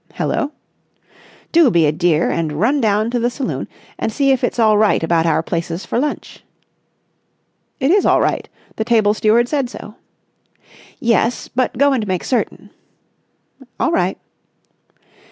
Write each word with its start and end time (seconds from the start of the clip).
"Hello?" 0.15 0.51
"Do 1.51 1.69
be 1.69 1.85
a 1.85 1.91
dear 1.91 2.31
and 2.31 2.53
run 2.59 2.81
down 2.81 3.11
to 3.11 3.19
the 3.19 3.29
saloon 3.29 3.67
and 3.99 4.11
see 4.11 4.31
if 4.31 4.43
it's 4.43 4.57
all 4.57 4.75
right 4.75 5.03
about 5.03 5.27
our 5.27 5.43
places 5.43 5.85
for 5.85 5.99
lunch." 5.99 6.43
"It 7.79 7.91
is 7.91 8.03
all 8.03 8.19
right. 8.19 8.49
The 8.77 8.83
table 8.83 9.13
steward 9.13 9.47
said 9.47 9.69
so." 9.69 9.97
"Yes, 10.99 11.47
but 11.49 11.77
go 11.77 11.93
and 11.93 12.07
make 12.07 12.23
certain." 12.23 12.71
"All 13.79 13.91
right." 13.91 14.17